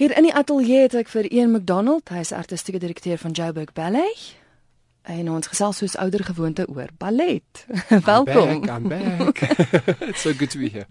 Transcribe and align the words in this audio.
Hier 0.00 0.14
in 0.16 0.24
die 0.24 0.32
ateljee 0.34 0.86
het 0.86 0.94
ek 0.96 1.10
vir 1.12 1.26
Ian 1.28 1.50
McDonald, 1.52 2.08
hy 2.08 2.22
is 2.24 2.30
artistieke 2.32 2.80
direkteur 2.80 3.18
van 3.20 3.34
Joburg 3.36 3.74
Ballet. 3.76 4.22
En 5.10 5.28
ons 5.32 5.48
gesels 5.50 5.80
soos 5.80 5.96
ouer 6.00 6.24
gewoonte 6.24 6.64
oor 6.72 6.88
ballet. 7.00 7.64
Welkom. 8.08 8.64
I'm 8.64 8.64
back. 8.64 8.70
I'm 8.70 8.88
back. 8.94 9.42
It's 10.08 10.22
so 10.24 10.32
good 10.32 10.50
to 10.54 10.60
be 10.62 10.70
here. 10.72 10.86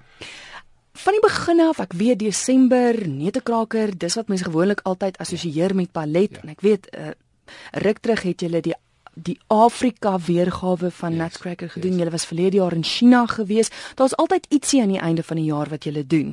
Van 0.99 1.15
die 1.15 1.23
begin 1.23 1.61
af, 1.63 1.79
ek 1.81 1.93
weet 1.97 2.19
Desember, 2.21 2.97
neutekraker, 3.07 3.93
dis 4.01 4.17
wat 4.19 4.29
mense 4.29 4.45
gewoonlik 4.49 4.81
altyd 4.89 5.17
assosieer 5.23 5.73
met 5.77 5.93
ballet 5.95 6.37
Ja. 6.37 6.43
en 6.43 6.53
ek 6.53 6.61
weet 6.65 6.89
uh, 6.93 7.13
ruk 7.85 8.01
terug 8.05 8.25
het 8.29 8.45
julle 8.45 8.61
die 8.65 8.75
die 9.19 9.35
Afrika 9.51 10.13
weergawe 10.23 10.87
van 10.95 11.11
Yes, 11.11 11.19
Nutcracker 11.19 11.67
gedoen. 11.73 11.91
yes. 11.91 11.99
Julle 11.99 12.11
was 12.13 12.25
verlede 12.29 12.55
jaar 12.61 12.71
in 12.77 12.85
China 12.87 13.25
gewees. 13.27 13.67
Daar's 13.99 14.13
altyd 14.15 14.45
ietsie 14.53 14.79
aan 14.81 14.93
die 14.93 15.01
einde 15.03 15.25
van 15.27 15.35
die 15.41 15.49
jaar 15.49 15.67
wat 15.73 15.83
julle 15.83 16.05
doen. 16.07 16.29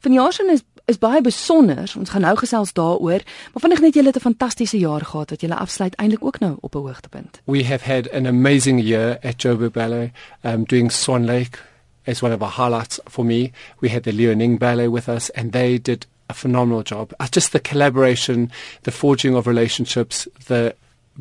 Vanjaar 0.00 0.32
se 0.32 0.46
is 0.54 0.62
is 0.90 0.98
baie 0.98 1.22
besonder. 1.24 1.86
Ons 1.98 2.10
gaan 2.10 2.24
nou 2.26 2.34
gesels 2.40 2.72
daaroor, 2.76 3.22
maar 3.52 3.62
vinnig 3.64 3.82
net 3.84 3.94
julle 3.94 4.10
het 4.12 4.16
'n 4.18 4.28
fantastiese 4.28 4.78
jaar 4.78 5.04
gehad 5.04 5.30
wat 5.30 5.40
julle 5.40 5.56
afsluit 5.56 5.94
eintlik 5.94 6.24
ook 6.24 6.38
nou 6.38 6.56
op 6.60 6.74
'n 6.74 6.78
hoogtepunt. 6.78 7.40
We 7.44 7.64
have 7.64 7.84
had 7.84 8.10
an 8.12 8.26
amazing 8.26 8.82
year 8.82 9.18
at 9.22 9.42
Joburg 9.42 9.72
Ballet, 9.72 10.10
um, 10.42 10.64
doing 10.64 10.92
Swan 10.92 11.24
Lake 11.24 11.58
as 12.06 12.22
one 12.22 12.34
of 12.34 12.42
our 12.42 12.52
highlights 12.56 12.98
for 13.04 13.24
me. 13.24 13.50
We 13.78 13.88
had 13.88 14.02
the 14.02 14.12
Leoning 14.12 14.58
Ballet 14.58 14.88
with 14.88 15.08
us, 15.08 15.30
and 15.30 15.52
they 15.52 15.78
did 15.82 16.06
a 16.26 16.34
phenomenal 16.34 16.82
job. 16.82 17.12
Uh, 17.20 17.26
just 17.30 17.52
the 17.52 17.60
collaboration, 17.60 18.50
the 18.82 18.92
forging 18.92 19.36
of 19.36 19.46
relationships, 19.46 20.28
the 20.46 20.74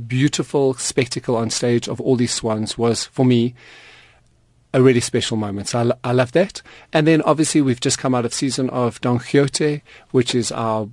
beautiful 0.08 0.74
spectacle 0.74 1.36
on 1.36 1.50
stage 1.50 1.90
of 1.90 2.00
all 2.00 2.16
these 2.16 2.34
swans 2.34 2.78
was, 2.78 3.10
for 3.12 3.26
me, 3.26 3.54
a 4.74 4.82
really 4.82 5.00
special 5.00 5.38
moment. 5.38 5.68
So 5.70 5.92
I, 6.04 6.10
I 6.10 6.12
love 6.12 6.32
that. 6.34 6.62
And 6.94 7.08
then 7.08 7.22
obviously 7.24 7.62
we've 7.62 7.80
just 7.80 7.98
come 7.98 8.14
out 8.14 8.26
of 8.26 8.34
season 8.34 8.70
of 8.70 9.02
Don 9.02 9.20
Quixote, 9.20 9.82
which 10.12 10.36
is 10.36 10.52
our 10.52 10.90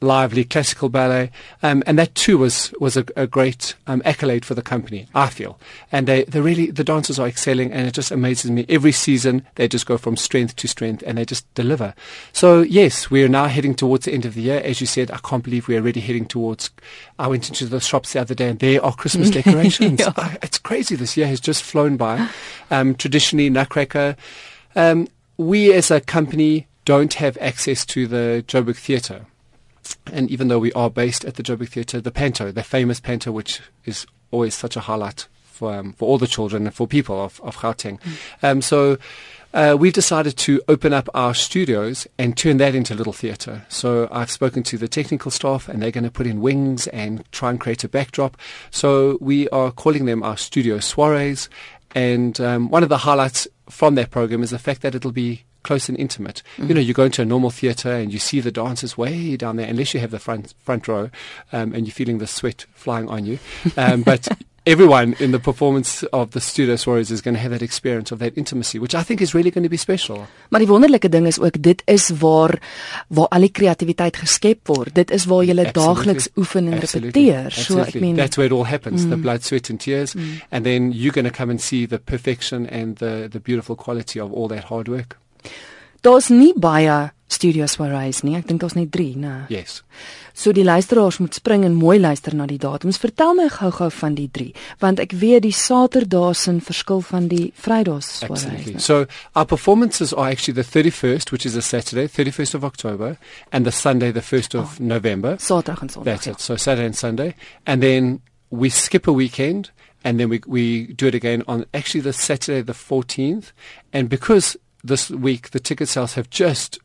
lively 0.00 0.44
classical 0.44 0.88
ballet, 0.88 1.30
um, 1.62 1.82
and 1.86 1.98
that 1.98 2.14
too 2.14 2.38
was 2.38 2.72
was 2.80 2.96
a, 2.96 3.04
a 3.16 3.26
great 3.26 3.74
um, 3.86 4.02
accolade 4.04 4.44
for 4.44 4.54
the 4.54 4.62
company. 4.62 5.06
I 5.14 5.28
feel, 5.28 5.58
and 5.92 6.06
they 6.06 6.24
they 6.24 6.40
really 6.40 6.70
the 6.70 6.84
dancers 6.84 7.18
are 7.18 7.26
excelling, 7.28 7.72
and 7.72 7.86
it 7.86 7.94
just 7.94 8.10
amazes 8.10 8.50
me 8.50 8.66
every 8.68 8.92
season 8.92 9.46
they 9.56 9.68
just 9.68 9.86
go 9.86 9.98
from 9.98 10.16
strength 10.16 10.56
to 10.56 10.68
strength, 10.68 11.02
and 11.06 11.18
they 11.18 11.24
just 11.24 11.52
deliver. 11.54 11.94
So 12.32 12.62
yes, 12.62 13.10
we 13.10 13.22
are 13.24 13.28
now 13.28 13.46
heading 13.46 13.74
towards 13.74 14.04
the 14.06 14.12
end 14.12 14.24
of 14.24 14.34
the 14.34 14.42
year. 14.42 14.60
As 14.64 14.80
you 14.80 14.86
said, 14.86 15.10
I 15.10 15.18
can't 15.18 15.42
believe 15.44 15.68
we 15.68 15.76
are 15.76 15.80
already 15.80 16.00
heading 16.00 16.26
towards. 16.26 16.70
I 17.18 17.28
went 17.28 17.48
into 17.48 17.66
the 17.66 17.80
shops 17.80 18.12
the 18.12 18.20
other 18.20 18.34
day, 18.34 18.48
and 18.50 18.58
there 18.58 18.84
are 18.84 18.94
Christmas 18.94 19.30
decorations. 19.38 20.00
Yeah. 20.00 20.12
I- 20.16 20.38
it's 20.42 20.58
crazy. 20.58 20.96
This 20.96 21.16
year 21.16 21.26
has 21.26 21.40
just 21.40 21.62
flown 21.62 21.96
by. 21.96 22.28
Um, 22.70 22.94
traditionally, 22.94 23.50
Nutcracker. 23.50 24.16
Um, 24.74 25.08
we 25.38 25.72
as 25.72 25.90
a 25.90 26.00
company 26.00 26.66
don't 26.84 27.14
have 27.14 27.36
access 27.40 27.84
to 27.86 28.06
the 28.06 28.44
Joburg 28.46 28.76
Theatre. 28.76 29.26
And 30.12 30.30
even 30.30 30.48
though 30.48 30.58
we 30.58 30.72
are 30.72 30.90
based 30.90 31.24
at 31.24 31.34
the 31.34 31.42
Joburg 31.42 31.68
Theatre, 31.68 32.00
the 32.00 32.10
Panto, 32.10 32.52
the 32.52 32.62
famous 32.62 33.00
Panto, 33.00 33.32
which 33.32 33.60
is 33.84 34.06
always 34.30 34.54
such 34.54 34.76
a 34.76 34.80
highlight 34.80 35.28
for, 35.44 35.74
um, 35.74 35.92
for 35.94 36.08
all 36.08 36.18
the 36.18 36.26
children 36.26 36.66
and 36.66 36.74
for 36.74 36.86
people 36.86 37.20
of, 37.22 37.40
of 37.42 37.56
Gauteng. 37.56 37.98
Um, 38.42 38.60
so 38.62 38.98
uh, 39.54 39.76
we've 39.78 39.92
decided 39.92 40.36
to 40.36 40.60
open 40.68 40.92
up 40.92 41.08
our 41.14 41.32
studios 41.32 42.06
and 42.18 42.36
turn 42.36 42.58
that 42.58 42.74
into 42.74 42.92
a 42.92 42.96
little 42.96 43.12
theatre. 43.12 43.64
So 43.68 44.08
I've 44.12 44.30
spoken 44.30 44.62
to 44.64 44.76
the 44.76 44.88
technical 44.88 45.30
staff 45.30 45.68
and 45.68 45.80
they're 45.80 45.90
going 45.90 46.04
to 46.04 46.10
put 46.10 46.26
in 46.26 46.42
wings 46.42 46.86
and 46.88 47.24
try 47.32 47.50
and 47.50 47.58
create 47.58 47.82
a 47.82 47.88
backdrop. 47.88 48.36
So 48.70 49.16
we 49.20 49.48
are 49.48 49.70
calling 49.70 50.04
them 50.04 50.22
our 50.22 50.36
studio 50.36 50.78
soirees. 50.78 51.48
And 51.94 52.38
um, 52.40 52.68
one 52.68 52.82
of 52.82 52.90
the 52.90 52.98
highlights 52.98 53.48
from 53.70 53.94
that 53.94 54.10
program 54.10 54.42
is 54.42 54.50
the 54.50 54.58
fact 54.58 54.82
that 54.82 54.94
it'll 54.94 55.12
be 55.12 55.44
close 55.66 55.88
and 55.88 55.98
intimate. 55.98 56.42
You 56.58 56.74
know, 56.74 56.80
you 56.80 56.94
go 56.94 57.04
into 57.04 57.22
a 57.22 57.24
normal 57.24 57.50
theatre 57.50 57.92
and 57.92 58.12
you 58.12 58.18
see 58.18 58.40
the 58.40 58.52
dancers 58.52 58.96
way 58.96 59.36
down 59.36 59.56
there, 59.56 59.68
unless 59.68 59.92
you 59.94 60.00
have 60.00 60.12
the 60.12 60.20
front 60.20 60.54
front 60.64 60.86
row 60.86 61.10
um, 61.52 61.74
and 61.74 61.86
you're 61.86 61.98
feeling 62.00 62.18
the 62.18 62.26
sweat 62.26 62.66
flying 62.74 63.08
on 63.08 63.26
you. 63.26 63.38
Um, 63.76 64.02
but 64.02 64.28
everyone 64.66 65.14
in 65.18 65.30
the 65.30 65.38
performance 65.38 66.02
of 66.12 66.30
the 66.32 66.40
Studio 66.40 66.74
Soirees 66.74 67.10
is 67.10 67.20
going 67.20 67.34
to 67.34 67.40
have 67.40 67.52
that 67.52 67.62
experience 67.62 68.10
of 68.10 68.18
that 68.18 68.36
intimacy, 68.36 68.78
which 68.78 68.94
I 68.94 69.02
think 69.02 69.20
is 69.20 69.34
really 69.34 69.50
going 69.50 69.62
to 69.62 69.70
be 69.70 69.76
special. 69.76 70.26
Maar 70.50 70.60
die 70.60 70.68
wonderlike 70.70 71.08
ding 71.08 71.26
is 71.26 71.38
ook 71.38 71.58
dit 71.62 71.82
is 71.86 72.10
waar 72.22 72.58
waar 73.08 73.28
al 73.28 73.46
die 73.46 73.50
kreatiwiteit 73.50 74.16
geskep 74.22 74.66
word. 74.70 74.94
Dit 74.94 75.10
is 75.10 75.26
waar 75.30 75.44
jy 75.46 75.70
daagliks 75.72 76.28
oefen 76.36 76.72
en 76.72 76.80
repeteer. 76.82 77.50
So 77.50 77.78
ek 77.78 77.86
Absolutely. 77.86 78.00
meen 78.00 78.16
that's 78.16 78.36
where 78.36 78.50
it 78.50 78.54
all 78.54 78.66
happens 78.66 79.06
the 79.06 79.16
blood, 79.16 79.44
sweat, 79.44 79.70
and 79.70 79.80
tears. 79.80 80.14
And 80.50 80.64
then 80.64 80.90
you're 80.92 81.14
going 81.14 81.30
to 81.30 81.34
come 81.34 81.50
and 81.50 81.60
see 81.60 81.86
the 81.86 81.98
perfection 81.98 82.66
and 82.66 82.98
the, 82.98 83.28
the 83.30 83.40
beautiful 83.40 83.76
quality 83.76 84.20
of 84.20 84.32
all 84.32 84.48
that 84.48 84.64
hard 84.64 84.88
work. 84.88 85.18
Daar's 86.06 86.30
nie 86.30 86.52
baie 86.56 87.10
studio 87.26 87.66
soirees 87.66 88.22
nie. 88.22 88.36
Ek 88.38 88.46
dink 88.46 88.62
daar's 88.62 88.76
net 88.78 88.92
3, 88.94 89.16
né? 89.18 89.34
Yes. 89.50 89.80
So 90.36 90.52
die 90.52 90.64
luisteraars 90.64 91.18
moet 91.18 91.34
spring 91.34 91.64
en 91.64 91.74
mooi 91.74 91.96
luister 91.98 92.34
na 92.36 92.46
die 92.46 92.58
datums. 92.60 93.00
Vertel 93.02 93.34
my 93.38 93.48
gou-gou 93.50 93.88
van 93.98 94.14
die 94.18 94.28
3, 94.32 94.50
want 94.82 95.00
ek 95.02 95.16
weet 95.16 95.46
die 95.46 95.54
Saterdae 95.56 96.34
se 96.36 96.52
verskil 96.62 97.00
van 97.08 97.28
die 97.32 97.48
Vrydae 97.56 97.96
Absolutely. 97.98 98.76
soirees. 98.76 98.84
So 98.84 99.06
our 99.34 99.46
performances 99.48 100.12
are 100.12 100.30
actually 100.30 100.54
the 100.60 100.66
31st, 100.66 101.32
which 101.32 101.46
is 101.46 101.56
a 101.56 101.62
Saturday, 101.62 102.06
31st 102.06 102.54
of 102.54 102.64
October, 102.64 103.16
and 103.50 103.64
the 103.66 103.72
Sunday, 103.72 104.12
the 104.12 104.22
1st 104.22 104.58
of 104.60 104.78
November. 104.78 105.36
Saterdag 105.38 105.82
en 105.82 105.88
Sondag. 105.88 106.04
That's 106.04 106.26
it. 106.26 106.40
So 106.40 106.56
Saturday 106.56 106.86
and 106.86 106.96
Sunday, 106.96 107.34
and 107.66 107.82
then 107.82 108.20
we 108.50 108.68
skip 108.68 109.08
a 109.08 109.12
weekend, 109.12 109.72
and 110.04 110.20
then 110.20 110.28
we 110.28 110.42
we 110.46 110.92
do 110.94 111.08
it 111.08 111.14
again 111.14 111.42
on 111.48 111.64
actually 111.72 112.02
the 112.02 112.12
Saturday, 112.12 112.62
the 112.62 112.76
14th, 112.76 113.52
and 113.92 114.08
because 114.08 114.56
this 114.86 115.10
week 115.10 115.50
the 115.50 115.60
ticket 115.60 115.88
sales 115.88 116.14
have 116.14 116.30
just 116.30 116.78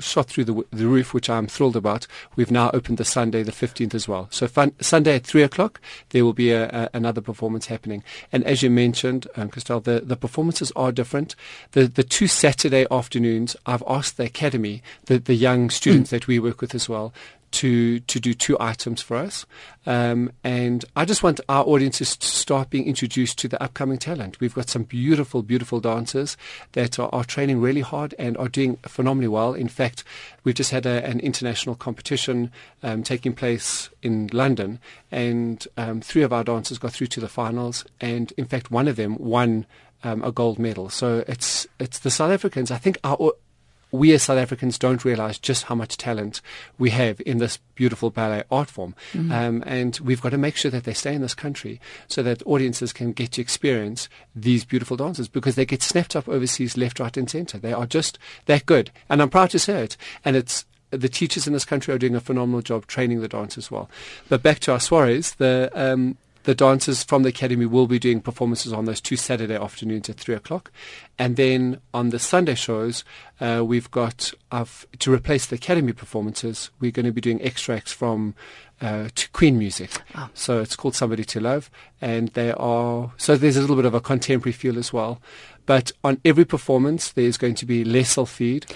shot 0.00 0.26
through 0.26 0.44
the, 0.44 0.64
the 0.70 0.86
roof, 0.86 1.14
which 1.14 1.30
I'm 1.30 1.46
thrilled 1.46 1.76
about. 1.76 2.06
We've 2.34 2.50
now 2.50 2.70
opened 2.72 2.98
the 2.98 3.04
Sunday, 3.04 3.42
the 3.42 3.52
15th 3.52 3.94
as 3.94 4.06
well. 4.06 4.28
So 4.30 4.46
fun, 4.46 4.72
Sunday 4.80 5.16
at 5.16 5.24
3 5.24 5.42
o'clock, 5.42 5.80
there 6.10 6.24
will 6.24 6.32
be 6.32 6.50
a, 6.50 6.68
a, 6.68 6.90
another 6.94 7.20
performance 7.20 7.66
happening. 7.66 8.02
And 8.32 8.44
as 8.44 8.62
you 8.62 8.70
mentioned, 8.70 9.26
um, 9.36 9.50
Christelle, 9.50 9.82
the, 9.82 10.00
the 10.00 10.16
performances 10.16 10.72
are 10.76 10.92
different. 10.92 11.34
The, 11.72 11.86
the 11.86 12.04
two 12.04 12.26
Saturday 12.26 12.86
afternoons, 12.90 13.56
I've 13.66 13.82
asked 13.86 14.16
the 14.16 14.24
Academy, 14.24 14.82
the, 15.06 15.18
the 15.18 15.34
young 15.34 15.70
students 15.70 16.10
that 16.10 16.26
we 16.26 16.38
work 16.38 16.60
with 16.60 16.74
as 16.74 16.88
well, 16.88 17.12
to 17.56 18.00
to 18.00 18.20
do 18.20 18.34
two 18.34 18.56
items 18.60 19.00
for 19.02 19.16
us, 19.16 19.46
um, 19.86 20.30
and 20.42 20.84
I 20.94 21.04
just 21.04 21.22
want 21.22 21.40
our 21.48 21.64
audiences 21.64 22.16
to 22.16 22.26
start 22.26 22.70
being 22.70 22.86
introduced 22.86 23.38
to 23.38 23.48
the 23.48 23.62
upcoming 23.62 23.98
talent. 23.98 24.40
We've 24.40 24.54
got 24.54 24.68
some 24.68 24.84
beautiful, 24.84 25.42
beautiful 25.42 25.80
dancers 25.80 26.36
that 26.72 26.98
are, 26.98 27.08
are 27.12 27.24
training 27.24 27.60
really 27.60 27.80
hard 27.80 28.14
and 28.18 28.36
are 28.36 28.48
doing 28.48 28.76
phenomenally 28.86 29.28
well. 29.28 29.54
In 29.54 29.68
fact, 29.68 30.04
we've 30.44 30.54
just 30.54 30.70
had 30.70 30.86
a, 30.86 31.04
an 31.04 31.20
international 31.20 31.74
competition 31.74 32.50
um, 32.82 33.02
taking 33.02 33.32
place 33.32 33.90
in 34.02 34.28
London, 34.32 34.78
and 35.10 35.66
um, 35.76 36.00
three 36.00 36.22
of 36.22 36.32
our 36.32 36.44
dancers 36.44 36.78
got 36.78 36.92
through 36.92 37.08
to 37.08 37.20
the 37.20 37.28
finals, 37.28 37.84
and 38.00 38.32
in 38.36 38.44
fact, 38.44 38.70
one 38.70 38.88
of 38.88 38.96
them 38.96 39.16
won 39.18 39.66
um, 40.04 40.22
a 40.22 40.30
gold 40.30 40.58
medal. 40.58 40.88
So 40.90 41.24
it's 41.26 41.66
it's 41.78 42.00
the 42.00 42.10
South 42.10 42.30
Africans. 42.30 42.70
I 42.70 42.78
think 42.78 42.98
our 43.02 43.32
we 43.96 44.12
as 44.12 44.24
South 44.24 44.38
Africans 44.38 44.78
don't 44.78 45.04
realize 45.04 45.38
just 45.38 45.64
how 45.64 45.74
much 45.74 45.96
talent 45.96 46.40
we 46.78 46.90
have 46.90 47.20
in 47.24 47.38
this 47.38 47.58
beautiful 47.74 48.10
ballet 48.10 48.44
art 48.50 48.68
form. 48.68 48.94
Um, 49.32 49.62
and 49.66 49.98
we've 50.00 50.20
got 50.20 50.30
to 50.30 50.38
make 50.38 50.56
sure 50.56 50.70
that 50.70 50.84
they 50.84 50.94
stay 50.94 51.14
in 51.14 51.22
this 51.22 51.34
country 51.34 51.80
so 52.08 52.22
that 52.22 52.46
audiences 52.46 52.92
can 52.92 53.12
get 53.12 53.32
to 53.32 53.40
experience 53.40 54.08
these 54.34 54.64
beautiful 54.64 54.96
dancers 54.96 55.28
because 55.28 55.54
they 55.54 55.66
get 55.66 55.82
snapped 55.82 56.16
up 56.16 56.28
overseas 56.28 56.76
left, 56.76 57.00
right, 57.00 57.16
and 57.16 57.30
center. 57.30 57.58
They 57.58 57.72
are 57.72 57.86
just 57.86 58.18
that 58.46 58.66
good. 58.66 58.90
And 59.08 59.20
I'm 59.22 59.30
proud 59.30 59.50
to 59.50 59.58
say 59.58 59.82
it. 59.82 59.96
And 60.24 60.36
it's 60.36 60.64
the 60.90 61.08
teachers 61.08 61.46
in 61.46 61.52
this 61.52 61.64
country 61.64 61.92
are 61.92 61.98
doing 61.98 62.14
a 62.14 62.20
phenomenal 62.20 62.62
job 62.62 62.86
training 62.86 63.20
the 63.20 63.28
dancers 63.28 63.66
as 63.66 63.70
well. 63.70 63.90
But 64.28 64.42
back 64.42 64.60
to 64.60 64.72
our 64.72 64.78
soirees, 64.78 65.36
the 65.36 65.70
um, 65.74 66.16
the 66.46 66.54
dancers 66.54 67.02
from 67.02 67.24
the 67.24 67.28
academy 67.28 67.66
will 67.66 67.88
be 67.88 67.98
doing 67.98 68.20
performances 68.20 68.72
on 68.72 68.84
those 68.84 69.00
two 69.00 69.16
Saturday 69.16 69.56
afternoons 69.56 70.08
at 70.08 70.16
three 70.16 70.34
o'clock, 70.34 70.70
and 71.18 71.34
then 71.34 71.80
on 71.92 72.10
the 72.10 72.20
Sunday 72.20 72.54
shows, 72.54 73.02
uh, 73.40 73.64
we've 73.66 73.90
got 73.90 74.32
uh, 74.52 74.64
to 75.00 75.12
replace 75.12 75.46
the 75.46 75.56
academy 75.56 75.92
performances. 75.92 76.70
We're 76.78 76.92
going 76.92 77.06
to 77.06 77.12
be 77.12 77.20
doing 77.20 77.42
extracts 77.42 77.92
from 77.92 78.36
uh, 78.80 79.08
to 79.14 79.28
Queen 79.30 79.58
music. 79.58 79.90
Ah. 80.14 80.28
So 80.34 80.60
it's 80.60 80.76
called 80.76 80.94
Somebody 80.94 81.24
to 81.24 81.40
Love, 81.40 81.70
and 82.00 82.28
they 82.34 82.52
are 82.52 83.12
so 83.16 83.36
there's 83.36 83.56
a 83.56 83.60
little 83.60 83.76
bit 83.76 83.84
of 83.86 83.94
a 83.94 84.00
contemporary 84.00 84.52
feel 84.52 84.78
as 84.78 84.92
well. 84.92 85.20
But 85.66 85.90
on 86.04 86.20
every 86.24 86.44
performance, 86.44 87.12
there's 87.12 87.36
going 87.36 87.56
to 87.56 87.66
be 87.66 87.82
Les 87.84 88.14
Feed. 88.26 88.66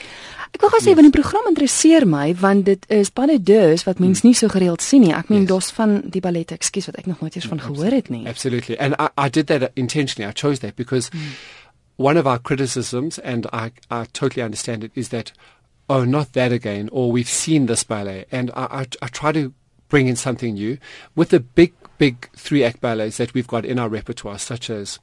Ek 0.50 0.62
wil 0.62 0.70
gou 0.72 0.80
sê 0.82 0.96
want 0.98 1.06
die 1.06 1.14
program 1.14 1.46
interesseer 1.46 2.02
my 2.10 2.32
want 2.34 2.64
dit 2.66 2.86
is 2.90 3.12
baie 3.14 3.36
dus 3.38 3.84
wat 3.86 4.00
mens 4.02 4.24
nie 4.24 4.34
so 4.34 4.48
gereeld 4.50 4.82
sien 4.82 5.04
nie. 5.04 5.12
Ek 5.14 5.28
meen 5.30 5.44
Yes. 5.44 5.48
daar's 5.52 5.70
van 5.70 6.00
die 6.10 6.20
ballette, 6.20 6.56
ekskuus 6.58 6.86
wat 6.90 6.98
ek 6.98 7.06
nog 7.06 7.20
nooit 7.20 7.36
eens 7.38 7.46
van 7.46 7.60
gehoor 7.60 7.94
het 7.94 8.10
nie. 8.10 8.26
Absolutely. 8.26 8.74
And 8.76 8.96
I, 8.98 9.08
I 9.16 9.28
did 9.28 9.46
that 9.46 9.70
intentionally. 9.76 10.28
I 10.28 10.32
chose 10.34 10.58
that 10.66 10.74
because 10.74 11.10
one 11.96 12.16
of 12.16 12.26
our 12.26 12.40
criticisms, 12.40 13.20
and 13.20 13.46
I, 13.52 13.70
I 13.90 14.06
totally 14.12 14.42
understand 14.42 14.82
it, 14.82 14.90
is 14.96 15.10
that, 15.10 15.30
oh, 15.88 16.04
not 16.04 16.32
that 16.32 16.50
again, 16.50 16.88
or 16.90 17.12
we've 17.12 17.28
seen 17.28 17.66
this 17.66 17.84
ballet. 17.84 18.24
And 18.32 18.50
I, 18.56 18.82
I, 18.82 18.86
I 19.02 19.08
try 19.08 19.30
to 19.32 19.52
bring 19.90 20.08
in 20.08 20.16
something 20.16 20.54
new 20.54 20.78
with 21.14 21.28
the 21.28 21.40
big, 21.40 21.74
big 21.98 22.30
three 22.34 22.64
act 22.64 22.80
ballets 22.80 23.18
that 23.18 23.34
we've 23.34 23.46
got 23.46 23.66
in 23.66 23.78
our 23.78 23.90
repertoire, 23.90 24.38
such 24.38 24.70
as 24.70 24.98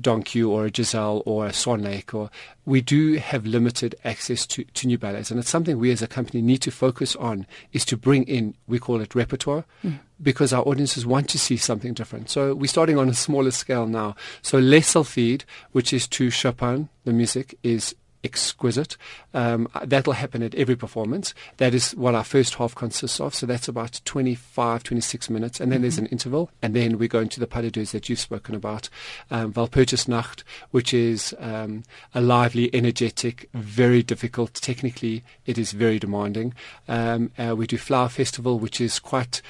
Don 0.00 0.22
Q 0.22 0.52
or 0.52 0.66
a 0.66 0.70
Giselle 0.72 1.20
or 1.26 1.46
a 1.46 1.52
Swan 1.52 1.82
Lake, 1.82 2.14
or 2.14 2.30
we 2.64 2.80
do 2.80 3.14
have 3.16 3.44
limited 3.44 3.96
access 4.04 4.46
to, 4.46 4.62
to 4.62 4.86
new 4.86 4.96
ballets, 4.96 5.32
and 5.32 5.40
it's 5.40 5.50
something 5.50 5.78
we 5.78 5.90
as 5.90 6.00
a 6.00 6.06
company 6.06 6.40
need 6.40 6.58
to 6.58 6.70
focus 6.70 7.16
on 7.16 7.44
is 7.72 7.84
to 7.86 7.96
bring 7.96 8.22
in. 8.24 8.54
We 8.68 8.78
call 8.78 9.00
it 9.00 9.16
repertoire. 9.16 9.64
Mm. 9.82 9.98
Because 10.22 10.52
our 10.52 10.62
audiences 10.68 11.06
want 11.06 11.30
to 11.30 11.38
see 11.38 11.56
something 11.56 11.94
different. 11.94 12.28
So 12.28 12.54
we're 12.54 12.66
starting 12.66 12.98
on 12.98 13.08
a 13.08 13.14
smaller 13.14 13.50
scale 13.50 13.86
now. 13.86 14.16
So 14.42 14.58
Les 14.58 14.80
Sylphides, 14.80 15.44
which 15.72 15.94
is 15.94 16.06
to 16.08 16.28
Chopin, 16.28 16.90
the 17.04 17.14
music, 17.14 17.58
is 17.62 17.94
exquisite. 18.22 18.96
Um, 19.34 19.68
that'll 19.84 20.14
happen 20.14 20.42
at 20.42 20.54
every 20.54 20.76
performance. 20.76 21.34
That 21.56 21.74
is 21.74 21.92
what 21.92 22.14
our 22.14 22.24
first 22.24 22.54
half 22.54 22.74
consists 22.74 23.20
of. 23.20 23.34
So 23.34 23.46
that's 23.46 23.68
about 23.68 24.00
25, 24.04 24.82
26 24.82 25.30
minutes. 25.30 25.60
And 25.60 25.70
then 25.70 25.78
mm-hmm. 25.78 25.82
there's 25.82 25.98
an 25.98 26.06
interval. 26.06 26.50
And 26.62 26.74
then 26.74 26.98
we 26.98 27.08
go 27.08 27.20
into 27.20 27.40
the 27.40 27.46
pas 27.46 27.62
de 27.62 27.70
deux 27.70 27.92
that 27.92 28.08
you've 28.08 28.20
spoken 28.20 28.54
about. 28.54 28.88
Um, 29.30 29.52
Walpurgisnacht, 29.52 30.42
which 30.70 30.92
is 30.92 31.34
um, 31.38 31.82
a 32.14 32.20
lively, 32.20 32.74
energetic, 32.74 33.48
very 33.54 34.02
difficult. 34.02 34.54
Technically, 34.54 35.24
it 35.46 35.58
is 35.58 35.72
very 35.72 35.98
demanding. 35.98 36.54
Um, 36.88 37.32
uh, 37.38 37.54
we 37.56 37.66
do 37.66 37.78
Flower 37.78 38.08
Festival, 38.08 38.58
which 38.58 38.80
is 38.80 38.98
quite, 38.98 39.42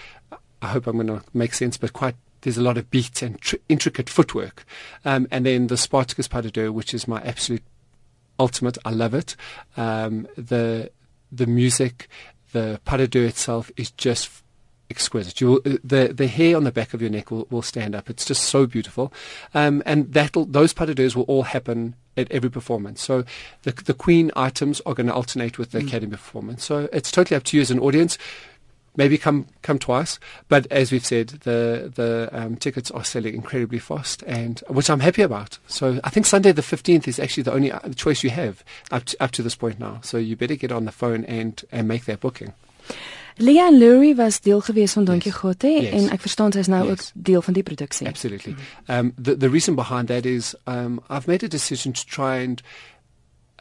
I 0.62 0.68
hope 0.68 0.86
I'm 0.86 0.96
going 0.96 1.06
to 1.06 1.24
make 1.34 1.54
sense, 1.54 1.76
but 1.76 1.92
quite 1.92 2.14
there's 2.42 2.58
a 2.58 2.62
lot 2.62 2.78
of 2.78 2.90
beats 2.90 3.22
and 3.22 3.40
tr- 3.40 3.56
intricate 3.68 4.08
footwork. 4.08 4.64
Um, 5.04 5.28
and 5.30 5.44
then 5.44 5.66
the 5.66 5.76
Spartacus 5.76 6.28
Pas 6.28 6.42
de 6.42 6.50
Deux, 6.50 6.72
which 6.72 6.94
is 6.94 7.06
my 7.06 7.20
absolute 7.22 7.62
ultimate. 8.40 8.78
I 8.84 8.90
love 8.90 9.14
it. 9.14 9.36
Um, 9.76 10.26
the 10.36 10.90
the 11.30 11.46
music, 11.46 12.08
the 12.52 12.80
pas 12.84 12.96
de 12.96 13.06
deux 13.06 13.26
itself 13.26 13.70
is 13.76 13.92
just 13.92 14.42
exquisite. 14.88 15.40
You 15.40 15.46
will, 15.48 15.60
the 15.84 16.12
the 16.12 16.26
hair 16.26 16.56
on 16.56 16.64
the 16.64 16.72
back 16.72 16.94
of 16.94 17.00
your 17.00 17.10
neck 17.10 17.30
will, 17.30 17.46
will 17.50 17.62
stand 17.62 17.94
up. 17.94 18.10
It's 18.10 18.24
just 18.24 18.44
so 18.44 18.66
beautiful, 18.66 19.12
um, 19.54 19.82
and 19.86 20.12
that 20.12 20.32
those 20.34 20.72
pas 20.72 20.86
de 20.86 20.94
deux 20.94 21.14
will 21.14 21.24
all 21.24 21.44
happen 21.44 21.94
at 22.16 22.30
every 22.32 22.50
performance. 22.50 23.02
So 23.02 23.24
the 23.62 23.72
the 23.72 23.94
Queen 23.94 24.32
items 24.34 24.80
are 24.86 24.94
going 24.94 25.06
to 25.06 25.14
alternate 25.14 25.58
with 25.58 25.70
the 25.70 25.80
mm. 25.80 25.86
Academy 25.86 26.12
performance. 26.12 26.64
So 26.64 26.88
it's 26.92 27.12
totally 27.12 27.36
up 27.36 27.44
to 27.44 27.56
you 27.56 27.60
as 27.60 27.70
an 27.70 27.78
audience 27.78 28.18
maybe 28.96 29.18
come 29.18 29.46
come 29.62 29.78
twice. 29.78 30.18
But 30.48 30.66
as 30.70 30.92
we've 30.92 31.04
said, 31.04 31.28
the 31.28 31.90
the 31.94 32.28
um, 32.32 32.56
tickets 32.56 32.90
are 32.90 33.04
selling 33.04 33.34
incredibly 33.34 33.78
fast, 33.78 34.22
and 34.26 34.60
which 34.68 34.90
I'm 34.90 35.00
happy 35.00 35.22
about. 35.22 35.58
So 35.66 36.00
I 36.04 36.10
think 36.10 36.26
Sunday 36.26 36.52
the 36.52 36.62
15th 36.62 37.08
is 37.08 37.18
actually 37.18 37.44
the 37.44 37.52
only 37.52 37.72
uh, 37.72 37.80
choice 37.94 38.22
you 38.22 38.30
have 38.30 38.64
up 38.90 39.04
to, 39.04 39.22
up 39.22 39.30
to 39.32 39.42
this 39.42 39.54
point 39.54 39.78
now. 39.78 40.00
So 40.02 40.18
you 40.18 40.36
better 40.36 40.56
get 40.56 40.72
on 40.72 40.84
the 40.84 40.92
phone 40.92 41.24
and 41.24 41.62
and 41.72 41.88
make 41.88 42.04
that 42.04 42.20
booking. 42.20 42.52
Leanne 43.38 43.78
Lurie 43.78 44.16
was 44.16 44.40
deel 44.40 44.60
gewees 44.60 44.92
van 44.92 45.04
Don 45.04 45.18
Quixote 45.18 45.68
yes. 45.68 45.94
en 45.94 46.10
ek 46.12 46.20
verstaan 46.20 46.52
sy 46.52 46.60
is 46.60 46.68
nou 46.68 46.82
yes. 46.84 46.90
ook 46.90 47.24
deel 47.24 47.42
van 47.42 47.56
die 47.56 47.62
produksie. 47.64 48.08
Absolutely. 48.08 48.54
Um 48.88 49.14
the 49.16 49.36
the 49.36 49.48
reason 49.48 49.74
behind 49.74 50.08
that 50.08 50.26
is 50.26 50.54
um 50.66 51.00
I've 51.08 51.26
made 51.26 51.42
a 51.42 51.48
decision 51.48 51.92
to 51.92 52.04
try 52.04 52.42
and 52.42 52.62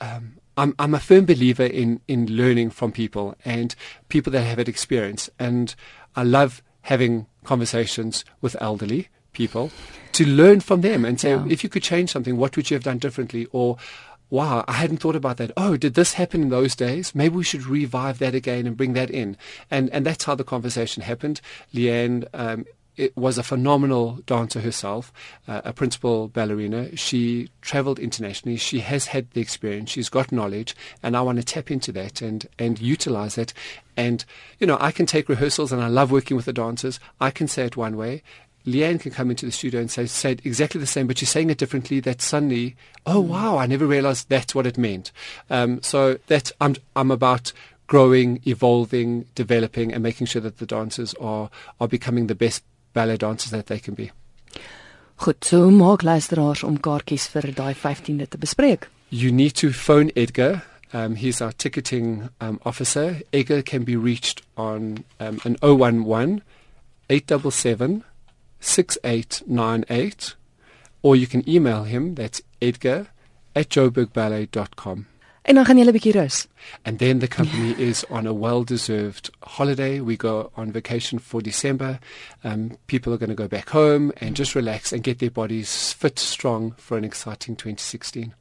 um 0.02 0.39
I'm, 0.60 0.76
I'm 0.78 0.94
a 0.94 1.00
firm 1.00 1.26
believer 1.26 1.64
in, 1.64 2.02
in 2.08 2.26
learning 2.28 2.72
from 2.72 2.92
people 2.92 3.36
and 3.46 3.74
people 4.10 4.32
that 4.34 4.44
have 4.44 4.58
had 4.58 4.68
experience. 4.68 5.30
And 5.40 5.74
I 6.18 6.24
love 6.24 6.62
having 6.82 7.28
conversations 7.46 8.26
with 8.42 8.62
elderly 8.62 9.08
people 9.32 9.72
to 10.12 10.26
learn 10.26 10.60
from 10.60 10.82
them 10.82 11.06
and 11.06 11.18
say, 11.18 11.30
yeah. 11.30 11.46
if 11.50 11.64
you 11.64 11.70
could 11.70 11.84
change 11.84 12.12
something, 12.12 12.36
what 12.36 12.58
would 12.58 12.70
you 12.70 12.76
have 12.76 12.84
done 12.84 12.98
differently? 12.98 13.48
Or, 13.54 13.78
wow, 14.30 14.66
I 14.68 14.74
hadn't 14.74 14.98
thought 14.98 15.16
about 15.16 15.38
that. 15.38 15.52
Oh, 15.56 15.78
did 15.78 15.94
this 15.94 16.16
happen 16.16 16.42
in 16.42 16.50
those 16.50 16.76
days? 16.76 17.16
Maybe 17.16 17.38
we 17.38 17.44
should 17.44 17.66
revive 17.66 18.20
that 18.20 18.36
again 18.36 18.68
and 18.68 18.76
bring 18.76 18.94
that 18.94 19.10
in. 19.10 19.38
And, 19.72 19.90
and 19.92 20.06
that's 20.06 20.26
how 20.26 20.36
the 20.36 20.44
conversation 20.44 21.04
happened. 21.04 21.40
Leanne, 21.74 22.28
um, 22.34 22.66
it 22.98 23.16
was 23.16 23.38
a 23.38 23.44
phenomenal 23.44 24.20
dancer 24.26 24.60
herself, 24.60 25.14
uh, 25.48 25.62
a 25.64 25.74
principal 25.74 26.28
ballerina. 26.28 26.96
She 26.96 27.50
traveled 27.62 28.00
internationally. 28.00 28.58
She 28.58 28.80
has 28.80 29.08
had 29.08 29.32
the 29.32 29.42
experience. 29.42 29.92
She's 29.92 30.10
got 30.10 30.32
knowledge, 30.32 30.76
and 31.02 31.16
I 31.16 31.22
want 31.22 31.38
to 31.38 31.44
tap 31.44 31.72
into 31.72 31.92
that 31.94 32.22
and 32.22 32.48
and 32.58 32.80
utilize 32.80 33.38
it. 33.38 33.54
And 33.96 34.26
you 34.60 34.68
know, 34.68 34.78
I 34.80 34.92
can 34.92 35.06
take 35.06 35.30
rehearsals, 35.30 35.72
and 35.72 35.82
I 35.82 35.88
love 35.88 36.12
working 36.12 36.36
with 36.36 36.46
the 36.46 36.54
dancers. 36.54 37.00
I 37.22 37.32
can 37.32 37.48
say 37.48 37.66
it 37.66 37.78
one 37.78 37.96
way. 37.98 38.24
Leanne 38.66 39.00
can 39.00 39.12
come 39.12 39.30
into 39.30 39.46
the 39.46 39.52
studio 39.52 39.80
and 39.80 39.90
say, 39.90 40.06
say 40.06 40.34
it 40.34 40.46
exactly 40.46 40.82
the 40.82 40.88
same, 40.88 41.08
but 41.08 41.18
she's 41.18 41.30
saying 41.30 41.50
it 41.50 41.58
differently. 41.58 42.00
That 42.00 42.22
suddenly, 42.22 42.76
oh 43.06 43.24
mm. 43.24 43.28
wow, 43.28 43.58
I 43.58 43.66
never 43.66 43.88
realized 43.88 44.30
that's 44.30 44.54
what 44.54 44.68
it 44.68 44.78
meant. 44.78 45.12
Um, 45.50 45.82
so 45.82 46.20
that 46.28 46.52
I'm 46.60 46.76
I'm 46.96 47.12
about 47.12 47.54
growing, 47.88 48.40
evolving, 48.46 49.26
developing, 49.34 49.92
and 49.92 50.04
making 50.04 50.28
sure 50.28 50.42
that 50.42 50.58
the 50.58 50.66
dancers 50.66 51.14
are 51.16 51.50
are 51.80 51.88
becoming 51.88 52.28
the 52.28 52.36
best 52.36 52.64
ballet 52.94 53.18
dancers 53.18 53.52
that 53.52 53.68
they 53.68 53.80
can 53.80 53.94
be. 53.94 54.12
Goed, 55.20 55.44
so 55.44 55.70
maak 55.70 56.04
luisteraars 56.04 56.64
om 56.64 56.78
kaartjies 56.80 57.28
vir 57.34 57.52
daai 57.56 57.74
15de 57.76 58.28
te 58.28 58.38
bespreek. 58.38 58.88
You 59.10 59.32
need 59.32 59.56
to 59.56 59.72
phone 59.74 60.12
Edgar. 60.16 60.62
Um, 60.94 61.16
he's 61.16 61.42
our 61.42 61.52
ticketing 61.52 62.30
um, 62.42 62.60
officer. 62.66 63.22
Edgar 63.34 63.62
can 63.62 63.84
be 63.84 63.96
reached 63.96 64.42
on 64.58 65.04
um, 65.20 65.40
an 65.44 65.58
011 65.62 66.42
877 67.10 68.04
6898 68.60 70.36
or 71.02 71.16
you 71.16 71.28
can 71.28 71.48
email 71.48 71.84
him. 71.84 72.16
That's 72.16 72.42
edgar 72.62 73.08
at 73.56 73.70
joburgballet.com. 73.70 75.08
En 75.50 75.56
dan 75.56 75.66
gaan 75.66 75.78
julle 75.78 75.92
'n 75.92 75.98
bietjie 75.98 76.12
rus. 76.12 76.48
And 76.82 77.00
then 77.00 77.20
the 77.20 77.28
company 77.28 77.74
is 77.90 78.06
on 78.10 78.28
a 78.28 78.34
well-deserved 78.34 79.32
holiday. 79.40 80.00
We 80.00 80.16
go 80.16 80.52
on 80.56 80.72
vacation 80.72 81.20
for 81.20 81.42
December. 81.42 82.00
Um, 82.44 82.78
people 82.86 83.12
are 83.14 83.18
going 83.18 83.36
to 83.36 83.44
go 83.44 83.48
back 83.48 83.70
home 83.70 84.12
and 84.22 84.38
just 84.38 84.54
relax 84.54 84.94
and 84.94 85.04
get 85.04 85.18
their 85.18 85.32
bodies 85.32 85.94
fit, 85.94 86.20
strong 86.20 86.76
for 86.78 86.98
an 86.98 87.04
exciting 87.04 87.56
2016. 87.56 88.34